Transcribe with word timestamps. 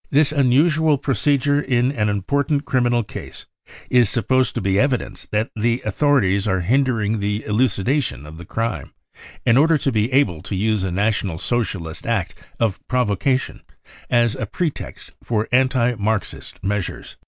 This 0.09 0.31
unusual 0.31 0.97
procedure 0.97 1.61
in 1.61 1.91
an 1.91 2.09
important 2.09 2.65
criminal 2.65 3.03
case 3.03 3.45
is 3.87 4.09
supposed 4.09 4.55
to 4.55 4.59
be 4.61 4.79
evidence 4.79 5.27
that 5.29 5.51
the 5.55 5.79
authorities 5.85 6.47
are 6.47 6.53
$ 6.53 6.53
i 6.53 6.55
> 6.55 6.71
104 6.71 6.93
BROWN 6.95 7.09
BOOK 7.11 7.13
OF 7.13 7.21
THE 7.21 7.27
HITLER 7.27 7.41
TERROR 7.43 7.45
hindering 7.45 7.45
the 7.59 7.63
elucidation 7.63 8.25
of 8.25 8.37
the«crime, 8.39 8.93
in 9.45 9.57
order 9.57 9.77
to 9.77 9.91
be 9.91 10.11
able 10.11 10.41
to 10.41 10.55
use 10.55 10.83
a 10.83 10.91
National 10.91 11.37
Socialist 11.37 12.07
act 12.07 12.33
of 12.59 12.79
provocation 12.87 13.61
as 14.09 14.33
a 14.33 14.47
* 14.47 14.47
pretext 14.47 15.11
for 15.21 15.47
anti 15.51 15.93
Marxist 15.93 16.63
measures. 16.63 17.15